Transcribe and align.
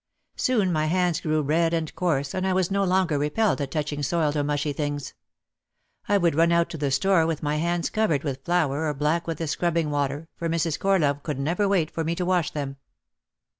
Soon 0.35 0.71
my 0.71 0.87
hands 0.87 1.21
grew 1.21 1.43
red 1.43 1.75
and 1.75 1.93
coarse 1.93 2.33
and 2.33 2.47
I 2.47 2.53
was 2.53 2.71
no 2.71 2.83
longer 2.83 3.19
repelled 3.19 3.61
at 3.61 3.69
touch 3.69 3.93
ing 3.93 4.01
soiled 4.01 4.35
or 4.35 4.43
mushy 4.43 4.73
things. 4.73 5.13
I 6.09 6.17
would 6.17 6.33
run 6.33 6.51
out 6.51 6.71
to 6.71 6.77
the 6.79 6.89
store 6.89 7.27
with 7.27 7.43
my 7.43 7.57
hands 7.57 7.91
covered 7.91 8.23
with 8.23 8.43
flour 8.43 8.87
or 8.87 8.95
black 8.95 9.27
with 9.27 9.37
the 9.37 9.45
scrubbing 9.45 9.91
water, 9.91 10.27
for 10.35 10.49
Mrs. 10.49 10.79
Corlove 10.79 11.21
could 11.21 11.37
never 11.37 11.67
wait 11.67 11.91
for 11.91 12.03
me 12.03 12.15
to 12.15 12.25
wash 12.25 12.49
them. 12.49 12.77